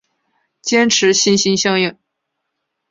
[0.63, 1.95] 坚持心心相印。